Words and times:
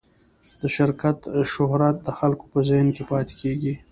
د 0.61 0.63
شرکت 0.75 1.17
شهرت 1.53 1.95
د 2.03 2.09
خلکو 2.19 2.45
په 2.53 2.59
ذهن 2.69 2.87
کې 2.95 3.03
پاتې 3.11 3.33
کېږي. 3.41 3.73